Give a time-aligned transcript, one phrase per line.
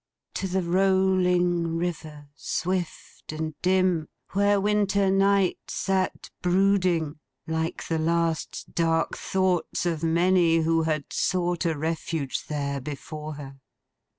[0.33, 8.73] To the rolling River, swift and dim, where Winter Night sat brooding like the last
[8.73, 13.59] dark thoughts of many who had sought a refuge there before her.